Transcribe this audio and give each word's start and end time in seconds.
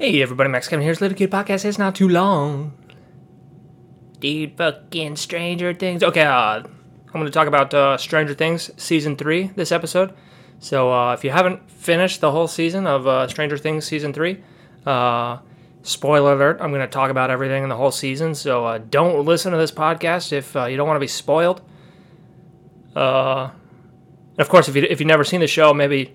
Hey 0.00 0.22
everybody, 0.22 0.48
Max 0.48 0.68
Kevin 0.68 0.84
here's 0.84 1.00
Little 1.00 1.18
Kid 1.18 1.28
Podcast. 1.28 1.64
It's 1.64 1.76
not 1.76 1.96
too 1.96 2.08
long. 2.08 2.72
Dude, 4.20 4.56
fucking 4.56 5.16
Stranger 5.16 5.74
Things. 5.74 6.04
Okay, 6.04 6.22
uh, 6.22 6.62
I'm 6.62 7.12
going 7.12 7.24
to 7.24 7.32
talk 7.32 7.48
about 7.48 7.74
uh, 7.74 7.96
Stranger 7.96 8.32
Things 8.32 8.70
season 8.80 9.16
three 9.16 9.48
this 9.56 9.72
episode. 9.72 10.14
So 10.60 10.92
uh, 10.92 11.14
if 11.14 11.24
you 11.24 11.30
haven't 11.30 11.68
finished 11.68 12.20
the 12.20 12.30
whole 12.30 12.46
season 12.46 12.86
of 12.86 13.08
uh, 13.08 13.26
Stranger 13.26 13.58
Things 13.58 13.86
season 13.86 14.12
three, 14.12 14.40
uh, 14.86 15.38
spoiler 15.82 16.34
alert, 16.34 16.58
I'm 16.60 16.70
going 16.70 16.82
to 16.82 16.86
talk 16.86 17.10
about 17.10 17.32
everything 17.32 17.64
in 17.64 17.68
the 17.68 17.76
whole 17.76 17.90
season. 17.90 18.36
So 18.36 18.66
uh, 18.66 18.78
don't 18.78 19.24
listen 19.24 19.50
to 19.50 19.58
this 19.58 19.72
podcast 19.72 20.32
if 20.32 20.54
uh, 20.54 20.66
you 20.66 20.76
don't 20.76 20.86
want 20.86 20.98
to 20.98 21.00
be 21.00 21.08
spoiled. 21.08 21.60
Uh, 22.94 23.50
and 24.30 24.38
of 24.38 24.48
course, 24.48 24.68
if 24.68 24.76
you 24.76 24.86
if 24.88 25.00
you've 25.00 25.08
never 25.08 25.24
seen 25.24 25.40
the 25.40 25.48
show, 25.48 25.74
maybe 25.74 26.14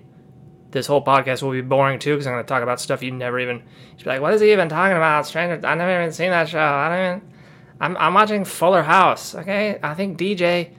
this 0.74 0.88
whole 0.88 1.04
podcast 1.04 1.40
will 1.40 1.52
be 1.52 1.60
boring 1.60 2.00
too 2.00 2.14
because 2.14 2.26
I'm 2.26 2.32
going 2.32 2.42
to 2.42 2.48
talk 2.48 2.64
about 2.64 2.80
stuff 2.80 3.00
you 3.00 3.12
never 3.12 3.38
even. 3.38 3.62
You'd 3.92 4.04
be 4.04 4.10
like, 4.10 4.20
"What 4.20 4.34
is 4.34 4.40
he 4.40 4.52
even 4.52 4.68
talking 4.68 4.96
about?" 4.96 5.24
Stranger, 5.24 5.64
I 5.64 5.76
never 5.76 6.02
even 6.02 6.12
seen 6.12 6.30
that 6.30 6.48
show. 6.48 6.58
I 6.58 6.88
don't 6.88 7.16
even. 7.16 7.32
I'm 7.80 7.96
I'm 7.96 8.12
watching 8.12 8.44
Fuller 8.44 8.82
House. 8.82 9.36
Okay, 9.36 9.78
I 9.82 9.94
think 9.94 10.18
DJ. 10.18 10.70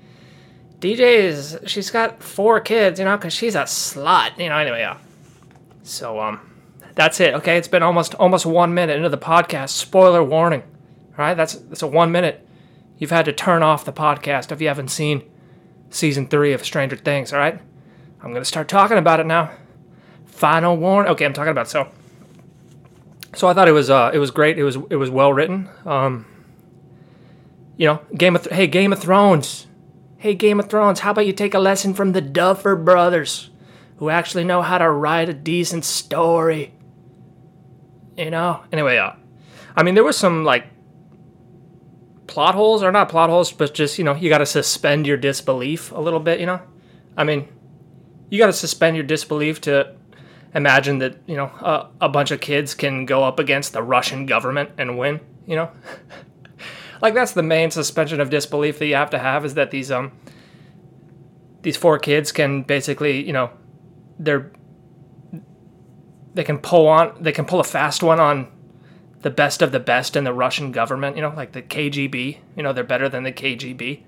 DJ 0.82 1.00
is 1.00 1.58
she's 1.66 1.90
got 1.90 2.22
four 2.22 2.60
kids, 2.60 3.00
you 3.00 3.06
know, 3.06 3.16
because 3.16 3.32
she's 3.32 3.56
a 3.56 3.64
slut. 3.64 4.38
You 4.38 4.50
know. 4.50 4.58
Anyway, 4.58 4.80
yeah. 4.80 4.98
So 5.84 6.20
um, 6.20 6.42
that's 6.94 7.22
it. 7.22 7.34
Okay, 7.36 7.58
it's 7.58 7.70
been 7.70 7.82
almost 7.82 8.16
almost 8.16 8.46
one 8.46 8.74
minute 8.74 8.98
into 8.98 9.10
the 9.10 9.18
podcast. 9.18 9.70
Spoiler 9.70 10.24
warning. 10.24 10.62
All 10.62 11.26
right, 11.26 11.36
that's 11.36 11.54
that's 11.54 11.84
a 11.84 11.88
one 11.88 12.12
minute. 12.12 12.46
You've 12.98 13.12
had 13.12 13.26
to 13.26 13.34
turn 13.34 13.64
off 13.64 13.86
the 13.86 13.94
podcast 13.94 14.52
if 14.52 14.60
you 14.60 14.68
haven't 14.68 14.90
seen 14.90 15.24
season 15.90 16.28
three 16.28 16.52
of 16.52 16.66
Stranger 16.66 16.98
Things. 16.98 17.32
All 17.32 17.40
right, 17.40 17.62
I'm 18.22 18.34
gonna 18.34 18.44
start 18.44 18.68
talking 18.68 18.98
about 18.98 19.22
it 19.22 19.26
now. 19.26 19.52
Final 20.36 20.76
warning. 20.76 21.12
Okay, 21.14 21.24
I'm 21.24 21.32
talking 21.32 21.52
about 21.52 21.70
so. 21.70 21.90
So 23.36 23.48
I 23.48 23.54
thought 23.54 23.70
it 23.70 23.74
was 23.74 23.90
uh 23.90 24.12
it 24.14 24.20
was 24.20 24.32
great. 24.32 24.60
It 24.60 24.64
was 24.64 24.76
it 24.90 24.98
was 24.98 25.10
well 25.10 25.32
written. 25.32 25.70
Um. 25.86 26.26
You 27.78 27.88
know, 27.88 28.02
Game 28.16 28.36
of 28.36 28.44
Th- 28.44 28.54
hey 28.54 28.68
Game 28.68 28.92
of 28.92 29.00
Thrones. 29.00 29.68
Hey 30.18 30.34
Game 30.34 30.60
of 30.60 30.70
Thrones, 30.70 31.00
how 31.02 31.12
about 31.12 31.26
you 31.26 31.34
take 31.34 31.54
a 31.54 31.60
lesson 31.60 31.94
from 31.94 32.12
the 32.12 32.22
Duffer 32.22 32.76
brothers, 32.76 33.50
who 33.98 34.10
actually 34.10 34.44
know 34.44 34.62
how 34.62 34.78
to 34.78 34.90
write 34.90 35.30
a 35.30 35.34
decent 35.34 35.86
story. 35.86 36.74
You 38.18 38.32
know. 38.32 38.62
Anyway, 38.74 38.98
uh, 38.98 39.14
I 39.76 39.84
mean 39.84 39.96
there 39.96 40.04
was 40.04 40.18
some 40.18 40.44
like 40.44 40.66
plot 42.28 42.56
holes 42.56 42.84
or 42.84 42.92
not 42.92 43.08
plot 43.08 43.30
holes, 43.30 43.54
but 43.54 43.74
just 43.74 43.98
you 43.98 44.04
know 44.04 44.16
you 44.16 44.28
got 44.28 44.40
to 44.40 44.46
suspend 44.46 45.08
your 45.08 45.18
disbelief 45.18 45.94
a 45.94 46.00
little 46.00 46.20
bit. 46.20 46.42
You 46.42 46.46
know, 46.46 46.62
I 47.16 47.24
mean, 47.24 47.48
you 48.30 48.38
got 48.38 48.48
to 48.48 48.54
suspend 48.54 48.98
your 48.98 49.06
disbelief 49.06 49.62
to 49.62 49.96
imagine 50.56 51.00
that 51.00 51.18
you 51.28 51.36
know 51.36 51.46
a, 51.46 51.90
a 52.02 52.10
bunch 52.10 52.32
of 52.32 52.40
kids 52.42 52.74
can 52.74 53.06
go 53.06 53.24
up 53.24 53.38
against 53.38 53.74
the 53.74 53.84
Russian 53.84 54.26
government 54.26 54.72
and 54.78 54.98
win. 54.98 55.20
You 55.46 55.58
know, 55.58 55.72
like 57.02 57.14
that's 57.14 57.34
the 57.34 57.44
main 57.44 57.70
suspension 57.70 58.20
of 58.20 58.30
disbelief 58.30 58.80
that 58.80 58.88
you 58.88 58.96
have 58.96 59.12
to 59.12 59.20
have 59.20 59.46
is 59.46 59.54
that 59.54 59.70
these 59.70 59.92
um 59.92 60.14
these 61.62 61.78
four 61.78 62.00
kids 62.00 62.32
can 62.32 62.64
basically 62.64 63.26
you 63.26 63.34
know 63.34 63.52
they're 64.18 64.52
they 66.34 66.44
can 66.44 66.58
pull 66.58 66.88
on 66.88 67.16
they 67.22 67.32
can 67.32 67.46
pull 67.46 67.60
a 67.60 67.64
fast 67.64 68.02
one 68.02 68.20
on 68.20 68.52
the 69.22 69.30
best 69.32 69.64
of 69.64 69.72
the 69.72 69.80
best 69.80 70.16
in 70.16 70.24
the 70.24 70.34
Russian 70.34 70.72
government, 70.72 71.16
you 71.16 71.22
know, 71.24 71.34
like 71.36 71.52
the 71.52 71.64
KGB. 71.64 72.38
You 72.56 72.62
know, 72.62 72.74
they're 72.74 72.84
better 72.84 73.10
than 73.10 73.24
the 73.24 73.32
KGB. 73.32 74.04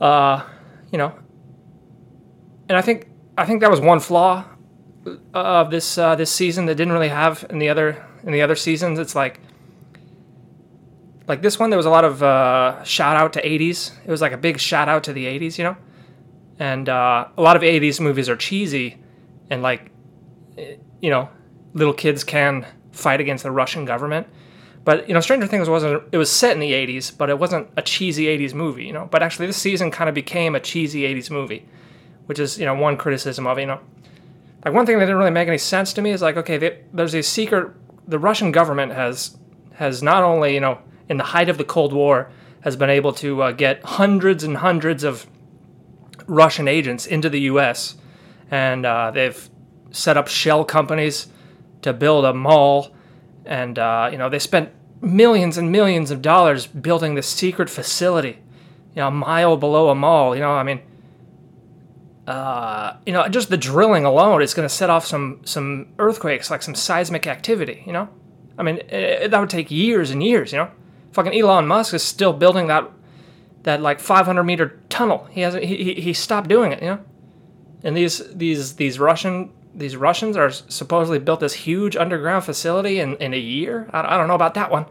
Uh, 0.00 0.42
you 0.90 0.96
know, 0.96 1.14
and 2.66 2.78
I 2.78 2.80
think 2.80 3.08
I 3.36 3.44
think 3.44 3.60
that 3.60 3.70
was 3.70 3.80
one 3.80 4.00
flaw 4.00 4.46
of 5.34 5.70
this 5.70 5.98
uh, 5.98 6.14
this 6.14 6.30
season 6.30 6.66
that 6.66 6.74
didn't 6.76 6.92
really 6.92 7.08
have 7.08 7.44
in 7.50 7.58
the 7.58 7.68
other 7.68 8.04
in 8.22 8.32
the 8.32 8.42
other 8.42 8.56
seasons. 8.56 8.98
It's 8.98 9.14
like 9.14 9.40
like 11.28 11.42
this 11.42 11.58
one, 11.58 11.70
there 11.70 11.76
was 11.76 11.86
a 11.86 11.90
lot 11.90 12.04
of 12.04 12.22
uh, 12.22 12.82
shout 12.84 13.16
out 13.16 13.32
to 13.34 13.42
'80s. 13.42 13.92
It 14.04 14.10
was 14.10 14.20
like 14.20 14.32
a 14.32 14.38
big 14.38 14.58
shout 14.58 14.88
out 14.88 15.04
to 15.04 15.12
the 15.12 15.26
'80s, 15.26 15.58
you 15.58 15.64
know, 15.64 15.76
and 16.58 16.88
uh, 16.88 17.28
a 17.36 17.42
lot 17.42 17.56
of 17.56 17.62
'80s 17.62 18.00
movies 18.00 18.28
are 18.28 18.36
cheesy, 18.36 18.98
and 19.50 19.62
like 19.62 19.90
you 21.00 21.10
know, 21.10 21.28
little 21.74 21.94
kids 21.94 22.24
can 22.24 22.66
fight 22.92 23.20
against 23.20 23.44
the 23.44 23.50
Russian 23.50 23.84
government. 23.84 24.26
But 24.84 25.08
you 25.08 25.14
know, 25.14 25.20
Stranger 25.20 25.46
Things 25.48 25.68
wasn't. 25.68 26.02
It 26.12 26.18
was 26.18 26.30
set 26.30 26.52
in 26.52 26.60
the 26.60 26.72
'80s, 26.72 27.16
but 27.16 27.28
it 27.28 27.38
wasn't 27.38 27.68
a 27.76 27.82
cheesy 27.82 28.26
'80s 28.26 28.54
movie. 28.54 28.84
You 28.84 28.92
know, 28.92 29.08
but 29.10 29.22
actually, 29.22 29.46
this 29.46 29.56
season 29.56 29.90
kind 29.90 30.08
of 30.08 30.14
became 30.14 30.54
a 30.54 30.60
cheesy 30.60 31.02
'80s 31.02 31.30
movie, 31.30 31.66
which 32.26 32.38
is 32.38 32.58
you 32.58 32.66
know 32.66 32.74
one 32.74 32.96
criticism 32.96 33.48
of 33.48 33.58
it. 33.58 33.62
You 33.62 33.66
know, 33.66 33.80
like 34.66 34.74
one 34.74 34.84
thing 34.84 34.98
that 34.98 35.04
didn't 35.04 35.18
really 35.18 35.30
make 35.30 35.46
any 35.46 35.58
sense 35.58 35.92
to 35.92 36.02
me 36.02 36.10
is 36.10 36.20
like, 36.20 36.36
okay, 36.36 36.58
they, 36.58 36.80
there's 36.92 37.14
a 37.14 37.22
secret. 37.22 37.72
The 38.08 38.18
Russian 38.18 38.50
government 38.50 38.92
has 38.92 39.38
has 39.74 40.02
not 40.02 40.24
only 40.24 40.54
you 40.54 40.60
know 40.60 40.80
in 41.08 41.18
the 41.18 41.22
height 41.22 41.48
of 41.48 41.56
the 41.56 41.62
Cold 41.62 41.92
War 41.92 42.32
has 42.62 42.74
been 42.74 42.90
able 42.90 43.12
to 43.12 43.42
uh, 43.42 43.52
get 43.52 43.84
hundreds 43.84 44.42
and 44.42 44.56
hundreds 44.56 45.04
of 45.04 45.28
Russian 46.26 46.66
agents 46.66 47.06
into 47.06 47.30
the 47.30 47.42
U.S. 47.42 47.94
and 48.50 48.84
uh, 48.84 49.12
they've 49.12 49.48
set 49.92 50.16
up 50.16 50.26
shell 50.26 50.64
companies 50.64 51.28
to 51.82 51.92
build 51.92 52.24
a 52.24 52.34
mall, 52.34 52.92
and 53.44 53.78
uh, 53.78 54.08
you 54.10 54.18
know 54.18 54.28
they 54.28 54.40
spent 54.40 54.72
millions 55.00 55.56
and 55.58 55.70
millions 55.70 56.10
of 56.10 56.20
dollars 56.22 56.66
building 56.66 57.14
this 57.14 57.28
secret 57.28 57.70
facility, 57.70 58.38
you 58.96 58.96
know, 58.96 59.06
a 59.06 59.12
mile 59.12 59.56
below 59.56 59.90
a 59.90 59.94
mall. 59.94 60.34
You 60.34 60.40
know, 60.40 60.50
I 60.50 60.64
mean, 60.64 60.80
uh, 62.26 62.96
you 63.06 63.12
know, 63.12 63.28
just 63.28 63.50
the 63.50 63.56
drilling 63.56 64.04
alone 64.04 64.42
is 64.42 64.54
going 64.54 64.68
to 64.68 64.74
set 64.74 64.90
off 64.90 65.06
some 65.06 65.40
some 65.44 65.88
earthquakes, 65.98 66.50
like 66.50 66.62
some 66.62 66.74
seismic 66.74 67.26
activity. 67.26 67.82
You 67.86 67.92
know, 67.92 68.08
I 68.58 68.62
mean, 68.62 68.78
it, 68.88 69.30
that 69.30 69.40
would 69.40 69.50
take 69.50 69.70
years 69.70 70.10
and 70.10 70.22
years. 70.22 70.52
You 70.52 70.58
know, 70.58 70.70
fucking 71.12 71.38
Elon 71.38 71.66
Musk 71.66 71.94
is 71.94 72.02
still 72.02 72.32
building 72.32 72.66
that 72.66 72.90
that 73.62 73.80
like 73.80 74.00
500 74.00 74.42
meter 74.44 74.80
tunnel. 74.88 75.28
He 75.30 75.40
hasn't. 75.42 75.64
He, 75.64 75.76
he, 75.82 75.94
he 76.00 76.12
stopped 76.12 76.48
doing 76.48 76.72
it. 76.72 76.82
You 76.82 76.88
know, 76.88 77.04
and 77.84 77.96
these 77.96 78.22
these 78.34 78.74
these 78.74 78.98
Russian 78.98 79.52
these 79.76 79.96
Russians 79.96 80.36
are 80.36 80.50
supposedly 80.50 81.18
built 81.18 81.40
this 81.40 81.52
huge 81.52 81.96
underground 81.96 82.44
facility 82.44 82.98
in, 82.98 83.16
in 83.16 83.34
a 83.34 83.38
year. 83.38 83.88
I, 83.92 84.14
I 84.14 84.16
don't 84.16 84.26
know 84.26 84.34
about 84.34 84.54
that 84.54 84.70
one. 84.70 84.86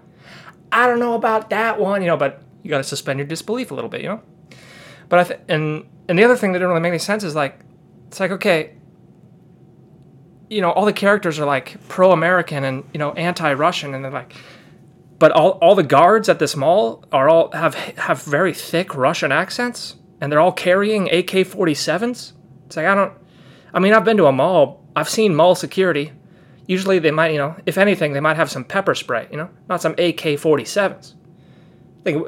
I 0.71 0.87
don't 0.87 0.99
know 0.99 1.15
about 1.15 1.49
that 1.49 1.79
one, 1.79 2.01
you 2.01 2.07
know, 2.07 2.17
but 2.17 2.41
you 2.63 2.69
got 2.69 2.77
to 2.77 2.83
suspend 2.83 3.19
your 3.19 3.27
disbelief 3.27 3.71
a 3.71 3.75
little 3.75 3.89
bit, 3.89 4.01
you 4.01 4.09
know? 4.09 4.21
But 5.09 5.19
I 5.19 5.23
th- 5.23 5.39
and 5.47 5.85
and 6.07 6.17
the 6.17 6.23
other 6.23 6.35
thing 6.35 6.51
that 6.51 6.59
didn't 6.59 6.69
really 6.69 6.81
make 6.81 6.89
any 6.89 6.99
sense 6.99 7.23
is 7.23 7.35
like 7.35 7.59
it's 8.07 8.19
like 8.19 8.31
okay, 8.31 8.75
you 10.49 10.61
know, 10.61 10.71
all 10.71 10.85
the 10.85 10.93
characters 10.93 11.39
are 11.39 11.45
like 11.45 11.77
pro-American 11.87 12.63
and 12.63 12.83
you 12.93 12.99
know 12.99 13.11
anti-Russian, 13.13 13.93
and 13.93 14.03
they're 14.03 14.11
like, 14.11 14.33
but 15.19 15.31
all 15.31 15.51
all 15.61 15.75
the 15.75 15.83
guards 15.83 16.29
at 16.29 16.39
this 16.39 16.55
mall 16.55 17.05
are 17.11 17.29
all 17.29 17.51
have 17.51 17.75
have 17.75 18.23
very 18.23 18.53
thick 18.53 18.95
Russian 18.95 19.31
accents, 19.31 19.95
and 20.21 20.31
they're 20.31 20.39
all 20.39 20.51
carrying 20.51 21.07
AK-47s. 21.07 22.33
It's 22.67 22.77
like 22.77 22.85
I 22.85 22.95
don't, 22.95 23.13
I 23.73 23.79
mean, 23.79 23.93
I've 23.93 24.05
been 24.05 24.17
to 24.17 24.25
a 24.25 24.31
mall. 24.31 24.83
I've 24.95 25.09
seen 25.09 25.35
mall 25.35 25.55
security. 25.55 26.13
Usually 26.67 26.97
they 26.97 27.11
might, 27.11 27.31
you 27.31 27.37
know, 27.37 27.55
if 27.65 27.77
anything, 27.77 28.13
they 28.13 28.19
might 28.19 28.37
have 28.37 28.49
some 28.49 28.63
pepper 28.63 28.95
spray, 28.95 29.27
you 29.29 29.37
know, 29.37 29.49
not 29.69 29.81
some 29.81 29.91
AK-47s. 29.93 31.13
I 31.13 32.03
think, 32.03 32.27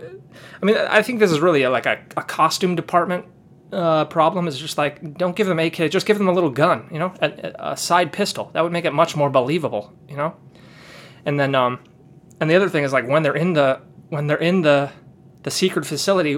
I 0.61 0.65
mean, 0.65 0.77
I 0.77 1.01
think 1.01 1.19
this 1.19 1.31
is 1.31 1.39
really 1.39 1.63
a, 1.63 1.69
like 1.69 1.85
a, 1.85 1.99
a 2.15 2.23
costume 2.23 2.75
department 2.75 3.25
uh, 3.71 4.05
problem. 4.05 4.47
Is 4.47 4.57
just 4.59 4.77
like 4.77 5.17
don't 5.17 5.35
give 5.35 5.47
them 5.47 5.59
AK, 5.59 5.91
just 5.91 6.05
give 6.05 6.17
them 6.17 6.27
a 6.27 6.31
little 6.31 6.49
gun, 6.49 6.87
you 6.91 6.99
know, 6.99 7.13
a, 7.21 7.71
a 7.71 7.77
side 7.77 8.11
pistol. 8.11 8.49
That 8.53 8.63
would 8.63 8.71
make 8.71 8.85
it 8.85 8.93
much 8.93 9.15
more 9.15 9.29
believable, 9.29 9.93
you 10.09 10.17
know. 10.17 10.35
And 11.25 11.39
then, 11.39 11.55
um, 11.55 11.79
and 12.39 12.49
the 12.49 12.55
other 12.55 12.69
thing 12.69 12.83
is 12.83 12.93
like 12.93 13.07
when 13.07 13.23
they're 13.23 13.35
in 13.35 13.53
the 13.53 13.81
when 14.09 14.27
they're 14.27 14.37
in 14.37 14.61
the 14.61 14.91
the 15.43 15.51
secret 15.51 15.85
facility, 15.85 16.37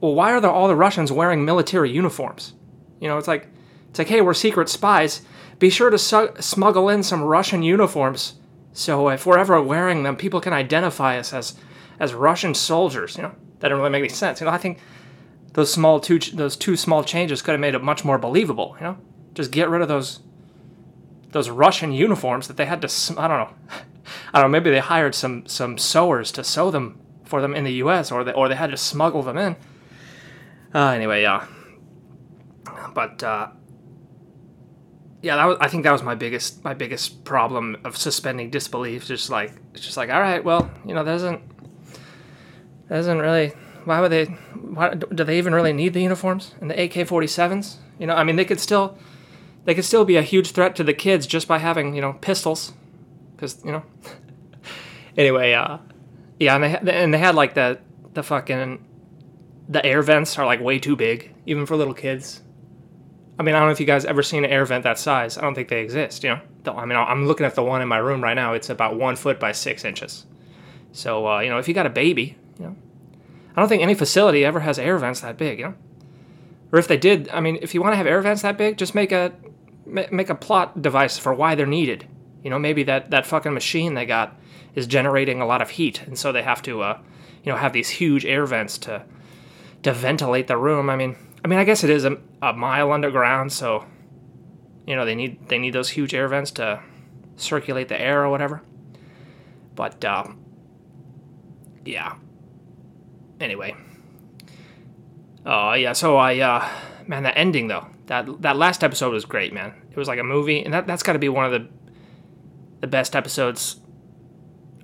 well, 0.00 0.14
why 0.14 0.32
are 0.32 0.46
all 0.46 0.68
the 0.68 0.76
Russians 0.76 1.12
wearing 1.12 1.44
military 1.44 1.90
uniforms? 1.90 2.54
You 3.00 3.08
know, 3.08 3.18
it's 3.18 3.28
like 3.28 3.48
it's 3.90 3.98
like, 3.98 4.08
hey, 4.08 4.20
we're 4.20 4.34
secret 4.34 4.68
spies. 4.68 5.22
Be 5.58 5.70
sure 5.70 5.90
to 5.90 5.98
su- 5.98 6.34
smuggle 6.38 6.88
in 6.88 7.02
some 7.02 7.22
Russian 7.22 7.62
uniforms, 7.62 8.34
so 8.72 9.08
if 9.08 9.26
we're 9.26 9.38
ever 9.38 9.60
wearing 9.60 10.04
them, 10.04 10.16
people 10.16 10.40
can 10.40 10.52
identify 10.52 11.18
us 11.18 11.32
as 11.32 11.54
as 11.98 12.14
Russian 12.14 12.54
soldiers. 12.54 13.16
You 13.16 13.24
know, 13.24 13.34
that 13.60 13.68
didn't 13.68 13.78
really 13.78 13.90
make 13.90 14.00
any 14.00 14.08
sense. 14.08 14.40
You 14.40 14.46
know, 14.46 14.52
I 14.52 14.58
think 14.58 14.78
those 15.54 15.72
small 15.72 16.00
two 16.00 16.18
those 16.18 16.56
two 16.56 16.76
small 16.76 17.02
changes 17.02 17.42
could 17.42 17.52
have 17.52 17.60
made 17.60 17.74
it 17.74 17.82
much 17.82 18.04
more 18.04 18.18
believable. 18.18 18.76
You 18.78 18.86
know, 18.86 18.98
just 19.34 19.50
get 19.50 19.68
rid 19.68 19.82
of 19.82 19.88
those 19.88 20.20
those 21.30 21.50
Russian 21.50 21.92
uniforms 21.92 22.48
that 22.48 22.56
they 22.56 22.66
had 22.66 22.82
to. 22.82 22.88
I 23.18 23.28
don't 23.28 23.38
know. 23.38 23.54
I 24.32 24.40
don't 24.40 24.50
know. 24.50 24.58
Maybe 24.58 24.70
they 24.70 24.78
hired 24.80 25.14
some 25.14 25.46
some 25.46 25.78
sewers 25.78 26.32
to 26.32 26.44
sew 26.44 26.70
them 26.70 27.00
for 27.24 27.40
them 27.40 27.54
in 27.54 27.64
the 27.64 27.74
U.S. 27.74 28.10
or 28.10 28.24
they 28.24 28.32
or 28.32 28.48
they 28.48 28.54
had 28.54 28.70
to 28.70 28.76
smuggle 28.76 29.22
them 29.22 29.36
in. 29.36 29.56
Uh, 30.74 30.88
anyway, 30.88 31.22
yeah. 31.22 31.46
But 32.94 33.22
uh, 33.22 33.48
yeah, 35.22 35.36
that 35.36 35.44
was, 35.44 35.58
I 35.60 35.68
think 35.68 35.84
that 35.84 35.92
was 35.92 36.02
my 36.02 36.14
biggest 36.14 36.62
my 36.64 36.74
biggest 36.74 37.24
problem 37.24 37.76
of 37.84 37.96
suspending 37.96 38.50
disbelief. 38.50 39.06
Just 39.06 39.30
like 39.30 39.52
it's 39.74 39.84
just 39.84 39.96
like 39.96 40.10
all 40.10 40.20
right, 40.20 40.42
well, 40.42 40.70
you 40.86 40.94
know, 40.94 41.04
doesn't 42.88 43.18
doesn't 43.18 43.18
really. 43.18 43.52
Why 43.84 44.00
would 44.00 44.12
they? 44.12 44.24
Why 44.24 44.94
do 44.94 45.24
they 45.24 45.38
even 45.38 45.54
really 45.54 45.72
need 45.72 45.94
the 45.94 46.02
uniforms 46.02 46.54
and 46.60 46.70
the 46.70 46.82
AK-47s? 46.82 47.76
You 47.98 48.06
know, 48.06 48.14
I 48.14 48.24
mean, 48.24 48.36
they 48.36 48.44
could 48.44 48.60
still 48.60 48.98
they 49.64 49.74
could 49.74 49.84
still 49.84 50.04
be 50.04 50.16
a 50.16 50.22
huge 50.22 50.52
threat 50.52 50.76
to 50.76 50.84
the 50.84 50.94
kids 50.94 51.26
just 51.26 51.48
by 51.48 51.58
having 51.58 51.94
you 51.94 52.00
know 52.00 52.14
pistols 52.14 52.72
because 53.34 53.62
you 53.64 53.72
know. 53.72 53.82
anyway, 55.16 55.52
uh, 55.52 55.78
yeah, 56.38 56.56
and 56.56 56.64
they 56.64 56.94
and 56.94 57.12
they 57.12 57.18
had 57.18 57.34
like 57.34 57.54
the 57.54 57.78
the 58.14 58.22
fucking 58.22 58.84
the 59.68 59.84
air 59.84 60.02
vents 60.02 60.38
are 60.38 60.46
like 60.46 60.60
way 60.60 60.78
too 60.78 60.96
big, 60.96 61.34
even 61.46 61.66
for 61.66 61.76
little 61.76 61.94
kids. 61.94 62.42
I 63.38 63.42
mean, 63.42 63.54
I 63.54 63.58
don't 63.58 63.68
know 63.68 63.72
if 63.72 63.80
you 63.80 63.86
guys 63.86 64.04
ever 64.04 64.22
seen 64.22 64.44
an 64.44 64.50
air 64.50 64.64
vent 64.64 64.82
that 64.84 64.98
size. 64.98 65.38
I 65.38 65.42
don't 65.42 65.54
think 65.54 65.68
they 65.68 65.80
exist. 65.80 66.24
You 66.24 66.30
know, 66.64 66.72
I 66.72 66.84
mean, 66.84 66.98
I'm 66.98 67.26
looking 67.26 67.46
at 67.46 67.54
the 67.54 67.62
one 67.62 67.82
in 67.82 67.88
my 67.88 67.98
room 67.98 68.22
right 68.22 68.34
now. 68.34 68.54
It's 68.54 68.70
about 68.70 68.96
one 68.96 69.14
foot 69.14 69.38
by 69.38 69.52
six 69.52 69.84
inches. 69.84 70.26
So 70.92 71.28
uh, 71.28 71.40
you 71.40 71.50
know, 71.50 71.58
if 71.58 71.68
you 71.68 71.74
got 71.74 71.86
a 71.86 71.90
baby, 71.90 72.36
you 72.58 72.66
know, 72.66 72.76
I 73.56 73.60
don't 73.60 73.68
think 73.68 73.82
any 73.82 73.94
facility 73.94 74.44
ever 74.44 74.60
has 74.60 74.78
air 74.78 74.98
vents 74.98 75.20
that 75.20 75.36
big. 75.36 75.58
You 75.58 75.64
know, 75.66 75.74
or 76.72 76.78
if 76.78 76.88
they 76.88 76.96
did, 76.96 77.28
I 77.30 77.40
mean, 77.40 77.58
if 77.62 77.74
you 77.74 77.82
want 77.82 77.92
to 77.92 77.96
have 77.96 78.06
air 78.06 78.20
vents 78.20 78.42
that 78.42 78.58
big, 78.58 78.76
just 78.76 78.94
make 78.94 79.12
a 79.12 79.32
make 79.86 80.28
a 80.28 80.34
plot 80.34 80.82
device 80.82 81.18
for 81.18 81.32
why 81.32 81.54
they're 81.54 81.66
needed. 81.66 82.06
You 82.42 82.50
know, 82.50 82.58
maybe 82.58 82.82
that 82.84 83.10
that 83.10 83.26
fucking 83.26 83.54
machine 83.54 83.94
they 83.94 84.06
got 84.06 84.38
is 84.74 84.86
generating 84.86 85.40
a 85.40 85.46
lot 85.46 85.62
of 85.62 85.70
heat, 85.70 86.02
and 86.06 86.18
so 86.18 86.30
they 86.30 86.42
have 86.42 86.62
to, 86.62 86.82
uh, 86.82 87.00
you 87.42 87.50
know, 87.50 87.58
have 87.58 87.72
these 87.72 87.88
huge 87.88 88.24
air 88.24 88.46
vents 88.46 88.78
to 88.78 89.04
to 89.82 89.92
ventilate 89.92 90.46
the 90.46 90.56
room. 90.56 90.90
I 90.90 90.96
mean, 90.96 91.16
I 91.44 91.48
mean, 91.48 91.58
I 91.58 91.64
guess 91.64 91.84
it 91.84 91.90
is 91.90 92.04
a, 92.04 92.18
a 92.42 92.52
mile 92.52 92.92
underground, 92.92 93.52
so 93.52 93.86
you 94.86 94.94
know 94.94 95.04
they 95.04 95.14
need 95.14 95.48
they 95.48 95.58
need 95.58 95.72
those 95.72 95.90
huge 95.90 96.14
air 96.14 96.28
vents 96.28 96.50
to 96.52 96.82
circulate 97.36 97.88
the 97.88 98.00
air 98.00 98.24
or 98.24 98.30
whatever. 98.30 98.62
But 99.74 100.04
uh, 100.04 100.28
yeah. 101.84 102.16
Anyway. 103.40 103.74
Oh 105.46 105.72
yeah, 105.74 105.92
so 105.92 106.16
I 106.16 106.38
uh, 106.38 106.68
man, 107.06 107.22
that 107.22 107.36
ending 107.36 107.68
though, 107.68 107.86
that 108.06 108.42
that 108.42 108.56
last 108.56 108.84
episode 108.84 109.12
was 109.12 109.24
great, 109.24 109.52
man. 109.52 109.74
It 109.90 109.96
was 109.96 110.08
like 110.08 110.18
a 110.18 110.24
movie, 110.24 110.62
and 110.62 110.74
that 110.74 110.86
that's 110.86 111.02
got 111.02 111.14
to 111.14 111.18
be 111.18 111.28
one 111.28 111.44
of 111.44 111.52
the 111.52 111.68
the 112.80 112.86
best 112.86 113.16
episodes 113.16 113.80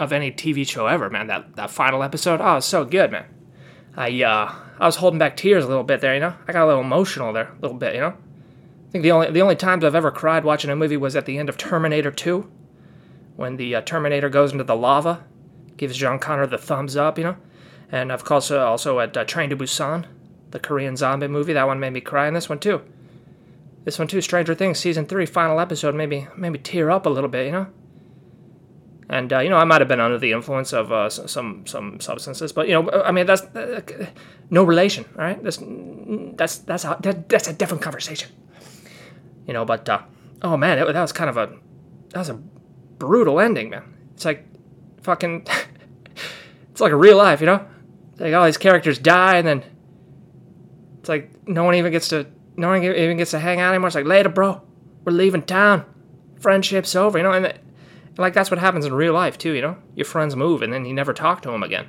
of 0.00 0.12
any 0.12 0.32
TV 0.32 0.66
show 0.66 0.86
ever, 0.86 1.10
man. 1.10 1.26
That 1.26 1.56
that 1.56 1.70
final 1.70 2.02
episode, 2.02 2.40
oh, 2.40 2.60
so 2.60 2.84
good, 2.84 3.10
man. 3.10 3.26
I 3.96 4.22
uh, 4.22 4.54
I 4.78 4.86
was 4.86 4.96
holding 4.96 5.18
back 5.18 5.36
tears 5.36 5.64
a 5.64 5.68
little 5.68 5.84
bit 5.84 6.00
there, 6.00 6.14
you 6.14 6.20
know. 6.20 6.34
I 6.48 6.52
got 6.52 6.64
a 6.64 6.66
little 6.66 6.82
emotional 6.82 7.32
there, 7.32 7.48
a 7.48 7.60
little 7.60 7.76
bit, 7.76 7.94
you 7.94 8.00
know. 8.00 8.14
I 8.88 8.90
think 8.90 9.02
the 9.02 9.12
only 9.12 9.30
the 9.30 9.42
only 9.42 9.56
times 9.56 9.84
I've 9.84 9.94
ever 9.94 10.10
cried 10.10 10.44
watching 10.44 10.70
a 10.70 10.76
movie 10.76 10.96
was 10.96 11.16
at 11.16 11.26
the 11.26 11.38
end 11.38 11.48
of 11.48 11.56
Terminator 11.56 12.10
2, 12.10 12.50
when 13.36 13.56
the 13.56 13.76
uh, 13.76 13.80
Terminator 13.82 14.28
goes 14.28 14.52
into 14.52 14.64
the 14.64 14.76
lava, 14.76 15.24
gives 15.76 15.96
John 15.96 16.18
Connor 16.18 16.46
the 16.46 16.58
thumbs 16.58 16.96
up, 16.96 17.18
you 17.18 17.24
know. 17.24 17.36
And 17.94 18.10
of 18.10 18.24
course, 18.24 18.50
uh, 18.50 18.58
also 18.58 18.98
at 18.98 19.16
uh, 19.16 19.24
Train 19.24 19.50
to 19.50 19.56
Busan, 19.56 20.06
the 20.50 20.58
Korean 20.58 20.96
zombie 20.96 21.28
movie. 21.28 21.52
That 21.52 21.68
one 21.68 21.78
made 21.78 21.92
me 21.92 22.00
cry, 22.00 22.26
and 22.26 22.34
this 22.34 22.48
one 22.48 22.58
too. 22.58 22.82
This 23.84 24.00
one 24.00 24.08
too, 24.08 24.20
Stranger 24.20 24.52
Things 24.52 24.80
season 24.80 25.06
three, 25.06 25.26
final 25.26 25.60
episode, 25.60 25.94
maybe 25.94 26.26
maybe 26.36 26.58
tear 26.58 26.90
up 26.90 27.06
a 27.06 27.08
little 27.08 27.30
bit, 27.30 27.46
you 27.46 27.52
know. 27.52 27.68
And 29.08 29.32
uh, 29.32 29.38
you 29.38 29.48
know, 29.48 29.58
I 29.58 29.62
might 29.62 29.80
have 29.80 29.86
been 29.86 30.00
under 30.00 30.18
the 30.18 30.32
influence 30.32 30.72
of 30.72 30.90
uh, 30.90 31.08
some 31.08 31.66
some 31.68 32.00
substances, 32.00 32.52
but 32.52 32.66
you 32.66 32.74
know, 32.74 32.90
I 32.90 33.12
mean, 33.12 33.26
that's 33.26 33.42
uh, 33.42 33.80
no 34.50 34.64
relation. 34.64 35.04
All 35.16 35.22
right, 35.22 35.40
that's 35.40 35.60
that's 36.34 36.58
that's 36.58 36.84
a, 36.84 36.98
that, 37.00 37.28
that's 37.28 37.46
a 37.46 37.52
different 37.52 37.84
conversation. 37.84 38.28
You 39.46 39.52
know, 39.52 39.64
but 39.64 39.88
uh, 39.88 40.00
oh 40.42 40.56
man, 40.56 40.80
it, 40.80 40.92
that 40.92 41.00
was 41.00 41.12
kind 41.12 41.30
of 41.30 41.36
a 41.36 41.46
that 42.08 42.18
was 42.18 42.28
a 42.28 42.34
brutal 42.34 43.38
ending, 43.38 43.70
man. 43.70 43.84
It's 44.14 44.24
like 44.24 44.44
fucking, 45.02 45.46
it's 46.72 46.80
like 46.80 46.90
a 46.90 46.96
real 46.96 47.18
life, 47.18 47.40
you 47.40 47.46
know. 47.46 47.64
Like 48.18 48.34
all 48.34 48.44
these 48.44 48.58
characters 48.58 48.98
die, 48.98 49.36
and 49.36 49.46
then 49.46 49.64
it's 51.00 51.08
like 51.08 51.30
no 51.48 51.64
one 51.64 51.74
even 51.74 51.92
gets 51.92 52.08
to 52.08 52.26
no 52.56 52.68
one 52.68 52.82
even 52.82 53.16
gets 53.16 53.32
to 53.32 53.38
hang 53.38 53.60
out 53.60 53.70
anymore. 53.70 53.88
It's 53.88 53.96
like 53.96 54.06
later, 54.06 54.28
bro, 54.28 54.62
we're 55.04 55.12
leaving 55.12 55.42
town. 55.42 55.84
Friendship's 56.40 56.94
over, 56.94 57.18
you 57.18 57.24
know, 57.24 57.32
and 57.32 57.58
like 58.16 58.34
that's 58.34 58.50
what 58.50 58.60
happens 58.60 58.84
in 58.84 58.94
real 58.94 59.12
life 59.12 59.38
too, 59.38 59.52
you 59.52 59.62
know? 59.62 59.76
Your 59.94 60.04
friends 60.04 60.36
move 60.36 60.62
and 60.62 60.72
then 60.72 60.84
you 60.84 60.94
never 60.94 61.12
talk 61.12 61.42
to 61.42 61.50
them 61.50 61.62
again. 61.62 61.88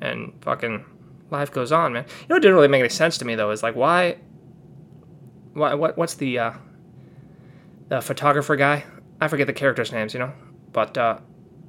And 0.00 0.32
fucking 0.40 0.84
life 1.30 1.52
goes 1.52 1.72
on, 1.72 1.92
man. 1.92 2.04
You 2.04 2.26
know 2.28 2.36
what 2.36 2.42
didn't 2.42 2.54
really 2.54 2.68
make 2.68 2.80
any 2.80 2.88
sense 2.88 3.18
to 3.18 3.24
me 3.24 3.34
though 3.34 3.50
is 3.50 3.62
like 3.62 3.76
why 3.76 4.18
why 5.52 5.74
what 5.74 5.96
what's 5.96 6.14
the 6.14 6.38
uh 6.38 6.52
the 7.88 8.00
photographer 8.00 8.56
guy? 8.56 8.84
I 9.20 9.28
forget 9.28 9.46
the 9.46 9.52
characters' 9.52 9.92
names, 9.92 10.14
you 10.14 10.20
know? 10.20 10.32
But 10.72 10.98
uh 10.98 11.18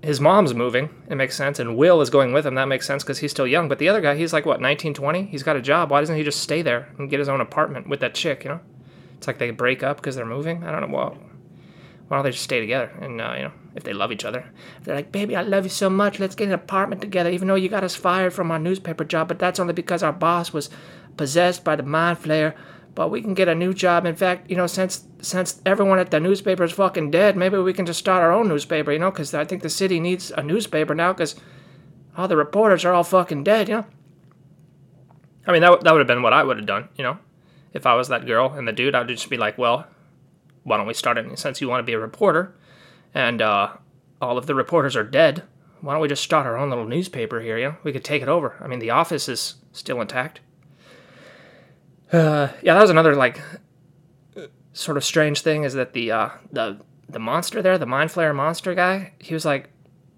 his 0.02 0.22
mom's 0.22 0.54
moving. 0.54 0.90
It 1.10 1.16
makes 1.16 1.36
sense. 1.36 1.60
And 1.60 1.76
Will 1.76 2.02
is 2.02 2.10
going 2.10 2.32
with 2.32 2.46
him. 2.46 2.56
That 2.56 2.68
makes 2.68 2.88
sense 2.88 3.04
because 3.04 3.20
he's 3.20 3.32
still 3.32 3.48
young. 3.48 3.68
But 3.68 3.80
the 3.80 3.90
other 3.90 4.02
guy, 4.02 4.16
he's 4.16 4.34
like, 4.34 4.46
what, 4.46 4.62
19, 4.62 4.94
20? 4.94 5.26
He's 5.26 5.44
got 5.44 5.56
a 5.56 5.62
job. 5.62 5.92
Why 5.92 6.00
doesn't 6.00 6.16
he 6.16 6.24
just 6.24 6.42
stay 6.42 6.62
there 6.62 6.90
and 6.98 7.10
get 7.10 7.20
his 7.20 7.30
own 7.30 7.42
apartment 7.42 7.88
with 7.90 8.00
that 8.00 8.16
chick, 8.16 8.44
you 8.44 8.52
know? 8.52 8.60
It's 9.18 9.28
like 9.28 9.38
they 9.38 9.52
break 9.52 9.84
up 9.84 9.98
because 9.98 10.16
they're 10.16 10.26
moving. 10.26 10.64
I 10.64 10.72
don't 10.72 10.90
know. 10.90 10.98
Well, 10.98 11.18
why 12.08 12.18
don't 12.18 12.24
they 12.24 12.32
just 12.32 12.44
stay 12.44 12.62
together? 12.62 12.92
And, 13.02 13.20
uh, 13.20 13.34
you 13.36 13.44
know, 13.44 13.52
if 13.76 13.84
they 13.84 13.94
love 13.94 14.12
each 14.12 14.26
other. 14.26 14.46
They're 14.84 14.96
like, 14.96 15.12
baby, 15.12 15.36
I 15.36 15.42
love 15.42 15.66
you 15.66 15.70
so 15.70 15.90
much. 15.90 16.20
Let's 16.20 16.36
get 16.36 16.48
an 16.48 16.54
apartment 16.54 17.02
together, 17.02 17.30
even 17.30 17.48
though 17.48 17.56
you 17.56 17.70
got 17.70 17.84
us 17.84 17.96
fired 17.96 18.34
from 18.34 18.52
our 18.52 18.60
newspaper 18.60 19.04
job. 19.04 19.28
But 19.28 19.40
that's 19.40 19.60
only 19.60 19.74
because 19.74 20.02
our 20.02 20.14
boss 20.14 20.54
was 20.54 20.70
possessed 21.18 21.64
by 21.66 21.76
the 21.76 21.84
mind 21.84 22.20
flayer. 22.20 22.56
But 23.00 23.12
we 23.12 23.22
can 23.22 23.34
get 23.34 23.48
a 23.48 23.56
new 23.56 23.74
job. 23.74 24.06
In 24.06 24.18
fact, 24.18 24.52
you 24.52 24.58
know, 24.58 24.68
since 24.68 25.06
since 25.22 25.62
everyone 25.66 26.00
at 26.00 26.12
the 26.12 26.20
newspaper 26.20 26.66
is 26.66 26.74
fucking 26.74 27.12
dead, 27.12 27.38
maybe 27.38 27.58
we 27.58 27.72
can 27.72 27.86
just 27.86 28.00
start 28.00 28.22
our 28.22 28.34
own 28.34 28.50
newspaper, 28.50 28.92
you 28.92 29.00
know, 29.00 29.10
because 29.10 29.34
I 29.34 29.46
think 29.46 29.62
the 29.62 29.70
city 29.70 30.02
needs 30.02 30.32
a 30.32 30.44
newspaper 30.44 30.94
now 30.94 31.14
because 31.14 31.38
all 32.18 32.28
the 32.28 32.36
reporters 32.36 32.84
are 32.84 32.92
all 32.92 33.06
fucking 33.06 33.46
dead, 33.46 33.70
you 33.70 33.76
know. 33.76 33.86
I 35.48 35.54
mean, 35.54 35.62
that, 35.62 35.80
that 35.80 35.94
would 35.94 36.02
have 36.02 36.08
been 36.08 36.22
what 36.22 36.34
I 36.34 36.44
would 36.44 36.58
have 36.58 36.66
done, 36.66 36.90
you 36.98 37.06
know. 37.06 37.18
If 37.72 37.86
I 37.86 37.96
was 37.96 38.10
that 38.10 38.26
girl 38.26 38.52
and 38.52 38.68
the 38.68 38.74
dude, 38.74 38.94
I'd 38.94 39.08
just 39.08 39.30
be 39.30 39.38
like, 39.38 39.58
well, 39.58 39.88
why 40.64 40.76
don't 40.76 40.86
we 40.86 40.94
start 40.94 41.18
it? 41.18 41.40
Since 41.40 41.62
you 41.62 41.70
want 41.70 41.80
to 41.80 41.90
be 41.90 41.94
a 41.94 42.00
reporter, 42.00 42.54
and 43.14 43.42
uh, 43.42 43.78
all 44.22 44.38
of 44.38 44.46
the 44.46 44.56
reporters 44.56 44.98
are 44.98 45.06
dead, 45.06 45.44
why 45.80 45.94
don't 45.94 46.02
we 46.02 46.10
just 46.10 46.22
start 46.22 46.46
our 46.46 46.58
own 46.58 46.68
little 46.68 46.86
newspaper 46.86 47.40
here? 47.40 47.58
You 47.58 47.66
know, 47.70 47.76
we 47.82 47.94
could 47.94 48.04
take 48.04 48.22
it 48.22 48.28
over. 48.28 48.58
I 48.60 48.68
mean, 48.68 48.80
the 48.80 48.90
office 48.90 49.30
is 49.30 49.56
still 49.72 50.02
intact. 50.02 50.42
Uh, 52.12 52.50
yeah, 52.62 52.74
that 52.74 52.82
was 52.82 52.90
another 52.90 53.16
like 53.16 53.40
sort 54.74 54.98
of 54.98 55.04
strange 55.04 55.42
thing 55.42 55.64
is 55.64 55.74
that 55.74 55.94
the 55.94 56.12
uh, 56.12 56.30
the 56.52 56.80
the 57.08 57.20
monster 57.20 57.62
there, 57.62 57.78
the 57.78 57.86
mind 57.86 58.10
flayer 58.10 58.36
monster 58.36 58.74
guy, 58.74 59.14
he 59.20 59.34
was 59.34 59.46
like 59.46 59.70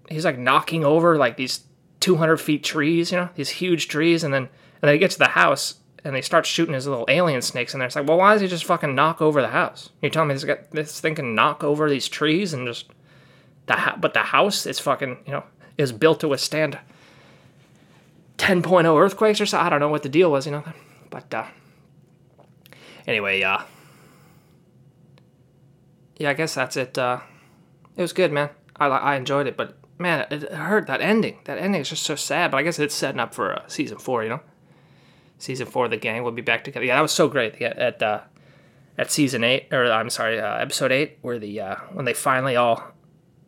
he's 0.08 0.24
like 0.24 0.38
knocking 0.38 0.84
over 0.84 1.16
like 1.16 1.36
these 1.36 1.60
200 2.00 2.38
feet 2.38 2.64
trees, 2.64 3.12
you 3.12 3.18
know, 3.18 3.28
these 3.34 3.50
huge 3.50 3.88
trees, 3.88 4.24
and 4.24 4.32
then 4.32 4.42
and 4.44 4.88
then 4.88 4.94
he 4.94 4.98
gets 4.98 5.14
to 5.14 5.18
the 5.18 5.28
house 5.28 5.76
and 6.04 6.14
they 6.16 6.20
start 6.20 6.44
shooting 6.46 6.74
his 6.74 6.86
little 6.86 7.04
alien 7.08 7.40
snakes 7.40 7.74
in 7.74 7.78
there. 7.78 7.86
It's 7.86 7.94
like, 7.94 8.08
well, 8.08 8.18
why 8.18 8.32
does 8.32 8.40
he 8.42 8.48
just 8.48 8.64
fucking 8.64 8.94
knock 8.94 9.22
over 9.22 9.40
the 9.40 9.48
house? 9.48 9.90
You're 10.00 10.10
telling 10.10 10.28
me 10.28 10.34
this 10.34 10.44
guy, 10.44 10.58
this 10.72 10.98
thing 10.98 11.14
can 11.14 11.34
knock 11.34 11.62
over 11.62 11.88
these 11.88 12.08
trees 12.08 12.52
and 12.52 12.66
just 12.66 12.86
the 13.66 13.74
ha- 13.74 13.96
but 14.00 14.12
the 14.12 14.20
house 14.20 14.66
is 14.66 14.78
fucking 14.80 15.18
you 15.26 15.32
know 15.32 15.44
is 15.78 15.92
built 15.92 16.20
to 16.20 16.28
withstand 16.28 16.78
10.0 18.38 19.00
earthquakes 19.00 19.40
or 19.40 19.46
so. 19.46 19.58
I 19.58 19.68
don't 19.68 19.80
know 19.80 19.88
what 19.88 20.02
the 20.02 20.08
deal 20.08 20.30
was, 20.30 20.46
you 20.46 20.52
know, 20.52 20.64
but 21.10 21.32
uh, 21.32 21.46
anyway, 23.06 23.42
uh, 23.42 23.62
yeah, 26.16 26.30
I 26.30 26.34
guess 26.34 26.54
that's 26.54 26.76
it. 26.76 26.96
Uh, 26.96 27.20
it 27.96 28.02
was 28.02 28.12
good, 28.12 28.32
man. 28.32 28.50
I 28.76 28.86
I 28.86 29.16
enjoyed 29.16 29.46
it, 29.46 29.56
but 29.56 29.78
man, 29.98 30.26
it 30.30 30.52
hurt 30.52 30.86
that 30.86 31.00
ending. 31.00 31.38
That 31.44 31.58
ending 31.58 31.80
is 31.80 31.88
just 31.88 32.02
so 32.04 32.14
sad. 32.14 32.50
But 32.50 32.58
I 32.58 32.62
guess 32.62 32.78
it's 32.78 32.94
setting 32.94 33.20
up 33.20 33.34
for 33.34 33.54
uh, 33.54 33.66
season 33.68 33.98
four, 33.98 34.22
you 34.22 34.30
know 34.30 34.40
season 35.42 35.66
four, 35.66 35.86
of 35.86 35.90
the 35.90 35.96
gang 35.96 36.22
will 36.22 36.32
be 36.32 36.42
back 36.42 36.64
together. 36.64 36.86
Yeah, 36.86 36.96
that 36.96 37.02
was 37.02 37.12
so 37.12 37.28
great 37.28 37.60
at 37.60 38.02
uh, 38.02 38.20
at 38.96 39.10
season 39.10 39.44
eight, 39.44 39.68
or 39.72 39.90
I'm 39.90 40.08
sorry, 40.08 40.40
uh, 40.40 40.56
episode 40.56 40.92
eight, 40.92 41.18
where 41.20 41.38
the 41.38 41.60
uh, 41.60 41.76
when 41.92 42.04
they 42.04 42.14
finally 42.14 42.56
all 42.56 42.92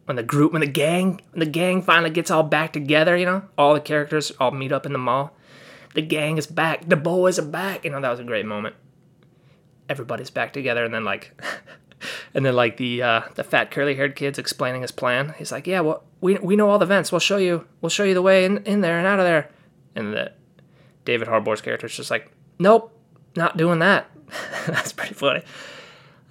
when 0.05 0.17
the 0.17 0.23
group, 0.23 0.53
when 0.53 0.61
the 0.61 0.67
gang, 0.67 1.23
when 1.31 1.41
the 1.41 1.47
gang 1.47 1.81
finally 1.81 2.11
gets 2.11 2.31
all 2.31 2.43
back 2.43 2.73
together, 2.73 3.17
you 3.17 3.25
know, 3.25 3.45
all 3.57 3.73
the 3.75 3.81
characters 3.81 4.33
all 4.39 4.51
meet 4.51 4.73
up 4.73 4.85
in 4.85 4.93
the 4.93 4.99
mall. 4.99 5.35
The 5.95 6.03
gang 6.03 6.37
is 6.37 6.47
back. 6.47 6.89
The 6.89 6.97
boys 6.97 7.39
are 7.39 7.47
back. 7.47 7.85
You 7.85 7.93
know, 7.93 8.01
that 8.01 8.11
was 8.11 8.21
a 8.21 8.25
great 8.25 8.45
moment. 8.45 8.75
Everybody's 9.89 10.31
back 10.31 10.53
together, 10.53 10.85
and 10.85 10.95
then 10.95 11.05
like, 11.05 11.41
and 12.35 12.45
then 12.45 12.55
like 12.55 12.77
the 12.77 13.03
uh, 13.03 13.23
the 13.35 13.45
fat 13.45 13.71
curly 13.71 13.95
haired 13.95 14.17
kid's 14.17 14.39
explaining 14.39 14.83
his 14.83 14.93
plan. 14.93 15.35
He's 15.39 15.53
like, 15.53 15.67
"Yeah, 15.67 15.81
well, 15.81 16.05
we 16.21 16.39
we 16.39 16.57
know 16.57 16.71
all 16.71 16.79
the 16.79 16.87
vents. 16.87 17.13
We'll 17.13 17.19
show 17.19 17.37
you. 17.37 17.67
We'll 17.81 17.91
show 17.91 18.05
you 18.05 18.15
the 18.15 18.23
way 18.23 18.45
in 18.45 18.59
in 18.65 18.81
there 18.81 18.99
and 18.99 19.07
out 19.07 19.19
of 19.19 19.27
there." 19.27 19.51
And 19.95 20.13
the 20.13 20.33
David 21.05 21.29
Harbour's 21.29 21.61
character 21.61 21.87
is 21.87 21.97
just 21.97 22.11
like, 22.11 22.31
nope, 22.59 22.93
not 23.37 23.57
doing 23.57 23.79
that. 23.81 24.11
That's 24.67 24.93
pretty 24.93 25.15
funny. 25.15 25.43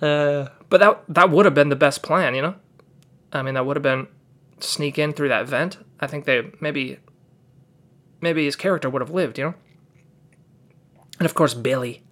Uh, 0.02 0.50
but 0.70 0.80
that 0.80 1.04
that 1.10 1.30
would 1.30 1.46
have 1.46 1.54
been 1.54 1.70
the 1.70 1.76
best 1.76 2.04
plan, 2.04 2.36
you 2.36 2.42
know. 2.42 2.56
I 3.32 3.42
mean, 3.42 3.54
that 3.54 3.66
would 3.66 3.78
have 3.78 3.84
been 3.84 4.08
sneak 4.60 4.98
in 4.98 5.14
through 5.14 5.30
that 5.30 5.48
vent. 5.48 5.78
I 6.00 6.08
think 6.08 6.26
they 6.26 6.52
maybe 6.60 7.00
maybe 8.22 8.46
his 8.46 8.56
character 8.56 8.90
would 8.90 9.02
have 9.02 9.12
lived, 9.12 9.38
you 9.38 9.46
know. 9.46 9.54
And 11.20 11.26
of 11.26 11.34
course, 11.34 11.54
Billy. 11.54 12.04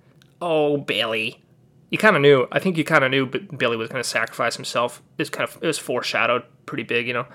Oh, 0.42 0.78
Billy. 0.78 1.44
You 1.90 1.98
kind 1.98 2.16
of 2.16 2.22
knew. 2.22 2.48
I 2.52 2.60
think 2.60 2.78
you 2.78 2.84
kind 2.84 3.04
of 3.04 3.12
knew 3.12 3.26
but 3.26 3.58
Billy 3.58 3.78
was 3.78 3.90
going 3.90 4.02
to 4.02 4.08
sacrifice 4.08 4.56
himself. 4.56 5.02
It 5.18 5.22
was 5.22 5.30
kind 5.30 5.48
of 5.48 5.58
it 5.62 5.68
was 5.68 5.78
foreshadowed 5.78 6.44
pretty 6.66 6.84
big, 6.84 7.08
you 7.08 7.14
know. 7.14 7.28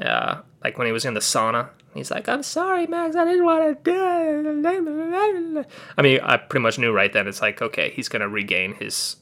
Uh, 0.00 0.42
like 0.62 0.78
when 0.78 0.86
he 0.86 0.92
was 0.92 1.04
in 1.04 1.14
the 1.14 1.20
sauna 1.20 1.70
He's 1.94 2.10
like, 2.10 2.28
I'm 2.28 2.42
sorry, 2.42 2.86
Max, 2.86 3.16
I 3.16 3.24
didn't 3.24 3.44
want 3.44 3.84
to 3.84 3.90
do 3.90 3.96
it. 3.96 5.66
I 5.96 6.02
mean, 6.02 6.20
I 6.22 6.36
pretty 6.36 6.62
much 6.62 6.78
knew 6.78 6.92
right 6.92 7.12
then. 7.12 7.26
It's 7.26 7.40
like, 7.40 7.62
okay, 7.62 7.90
he's 7.90 8.08
gonna 8.08 8.28
regain 8.28 8.74
his 8.74 9.16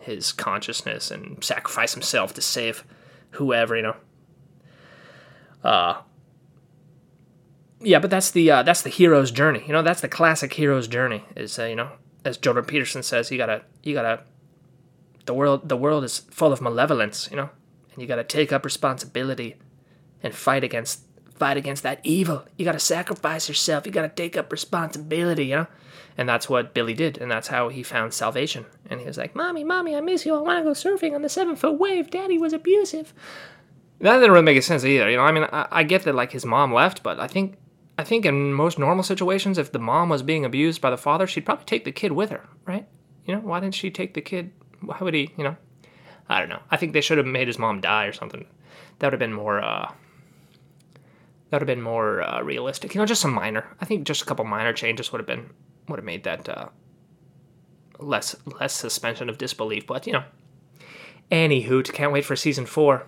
his 0.00 0.32
consciousness 0.32 1.10
and 1.10 1.42
sacrifice 1.44 1.92
himself 1.92 2.32
to 2.34 2.42
save 2.42 2.84
whoever, 3.32 3.76
you 3.76 3.82
know. 3.82 3.96
Uh, 5.62 6.00
yeah, 7.80 7.98
but 7.98 8.10
that's 8.10 8.30
the 8.30 8.50
uh, 8.50 8.62
that's 8.62 8.82
the 8.82 8.90
hero's 8.90 9.30
journey. 9.30 9.62
You 9.66 9.72
know, 9.72 9.82
that's 9.82 10.00
the 10.00 10.08
classic 10.08 10.54
hero's 10.54 10.88
journey. 10.88 11.24
Is 11.36 11.58
uh, 11.58 11.66
you 11.66 11.76
know, 11.76 11.90
as 12.24 12.36
Jordan 12.36 12.64
Peterson 12.64 13.02
says, 13.02 13.30
you 13.30 13.38
gotta 13.38 13.62
you 13.82 13.94
gotta 13.94 14.22
the 15.26 15.34
world 15.34 15.68
the 15.68 15.76
world 15.76 16.04
is 16.04 16.18
full 16.30 16.52
of 16.52 16.60
malevolence. 16.60 17.28
You 17.30 17.36
know, 17.36 17.50
and 17.92 18.02
you 18.02 18.08
gotta 18.08 18.24
take 18.24 18.52
up 18.52 18.64
responsibility 18.64 19.56
and 20.22 20.34
fight 20.34 20.64
against 20.64 21.02
fight 21.34 21.56
against 21.56 21.82
that 21.82 22.00
evil. 22.02 22.44
You 22.56 22.64
gotta 22.64 22.80
sacrifice 22.80 23.48
yourself. 23.48 23.86
You 23.86 23.92
gotta 23.92 24.08
take 24.08 24.36
up 24.36 24.50
responsibility. 24.50 25.46
You 25.46 25.56
know, 25.56 25.66
and 26.16 26.28
that's 26.28 26.48
what 26.48 26.74
Billy 26.74 26.94
did, 26.94 27.18
and 27.18 27.30
that's 27.30 27.48
how 27.48 27.68
he 27.68 27.82
found 27.82 28.12
salvation. 28.12 28.66
And 28.90 29.00
he 29.00 29.06
was 29.06 29.18
like, 29.18 29.34
"Mommy, 29.34 29.64
mommy, 29.64 29.94
I 29.94 30.00
miss 30.00 30.26
you. 30.26 30.34
I 30.34 30.40
want 30.40 30.58
to 30.58 30.64
go 30.64 30.70
surfing 30.70 31.14
on 31.14 31.22
the 31.22 31.28
seven 31.28 31.56
foot 31.56 31.78
wave. 31.78 32.10
Daddy 32.10 32.38
was 32.38 32.52
abusive." 32.52 33.14
That 34.00 34.14
didn't 34.18 34.30
really 34.30 34.44
make 34.44 34.62
sense 34.62 34.84
either. 34.84 35.10
You 35.10 35.16
know, 35.16 35.24
I 35.24 35.32
mean, 35.32 35.44
I, 35.44 35.66
I 35.70 35.82
get 35.82 36.04
that 36.04 36.14
like 36.14 36.30
his 36.30 36.46
mom 36.46 36.72
left, 36.72 37.02
but 37.02 37.18
I 37.18 37.26
think 37.26 37.56
I 37.98 38.04
think 38.04 38.24
in 38.24 38.54
most 38.54 38.78
normal 38.78 39.02
situations, 39.02 39.58
if 39.58 39.72
the 39.72 39.80
mom 39.80 40.08
was 40.08 40.22
being 40.22 40.44
abused 40.44 40.80
by 40.80 40.90
the 40.90 40.96
father, 40.96 41.26
she'd 41.26 41.44
probably 41.44 41.64
take 41.64 41.84
the 41.84 41.92
kid 41.92 42.12
with 42.12 42.30
her, 42.30 42.48
right? 42.64 42.86
You 43.24 43.34
know, 43.34 43.40
why 43.40 43.58
didn't 43.58 43.74
she 43.74 43.90
take 43.90 44.14
the 44.14 44.20
kid? 44.20 44.52
Why 44.80 44.96
would 45.00 45.14
he? 45.14 45.30
You 45.36 45.42
know, 45.44 45.56
I 46.28 46.38
don't 46.38 46.48
know. 46.48 46.62
I 46.70 46.76
think 46.76 46.92
they 46.92 47.00
should 47.00 47.18
have 47.18 47.26
made 47.26 47.48
his 47.48 47.58
mom 47.58 47.80
die 47.80 48.04
or 48.06 48.12
something. 48.12 48.46
That 48.98 49.08
would 49.08 49.14
have 49.14 49.18
been 49.18 49.32
more. 49.32 49.60
uh 49.60 49.90
That 51.50 51.60
would 51.60 51.68
have 51.68 51.76
been 51.76 51.82
more 51.82 52.22
uh, 52.22 52.40
realistic. 52.42 52.94
You 52.94 53.00
know, 53.00 53.06
just 53.06 53.20
some 53.20 53.34
minor. 53.34 53.66
I 53.80 53.84
think 53.84 54.06
just 54.06 54.22
a 54.22 54.26
couple 54.26 54.44
minor 54.44 54.72
changes 54.72 55.10
would 55.10 55.18
have 55.18 55.26
been 55.26 55.50
would 55.88 55.98
have 55.98 56.04
made 56.04 56.22
that 56.22 56.48
uh, 56.48 56.68
less 57.98 58.36
less 58.60 58.74
suspension 58.74 59.28
of 59.28 59.38
disbelief. 59.38 59.86
But 59.88 60.06
you 60.06 60.12
know, 60.12 60.24
any 61.30 61.62
hoot. 61.62 61.92
Can't 61.92 62.12
wait 62.12 62.24
for 62.24 62.36
season 62.36 62.64
four. 62.66 63.06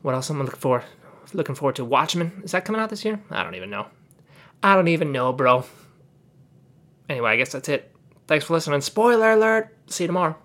What 0.00 0.14
else 0.14 0.30
am 0.30 0.40
I 0.40 0.44
looking 0.44 0.60
for? 0.60 0.84
Looking 1.32 1.54
forward 1.54 1.76
to 1.76 1.84
Watchmen. 1.84 2.42
Is 2.44 2.52
that 2.52 2.64
coming 2.64 2.80
out 2.80 2.90
this 2.90 3.04
year? 3.04 3.20
I 3.30 3.42
don't 3.42 3.54
even 3.54 3.70
know. 3.70 3.86
I 4.62 4.74
don't 4.74 4.88
even 4.88 5.12
know, 5.12 5.32
bro. 5.32 5.64
Anyway, 7.08 7.30
I 7.30 7.36
guess 7.36 7.52
that's 7.52 7.68
it. 7.68 7.94
Thanks 8.26 8.44
for 8.46 8.54
listening. 8.54 8.80
Spoiler 8.80 9.32
alert. 9.32 9.76
See 9.86 10.04
you 10.04 10.08
tomorrow. 10.08 10.36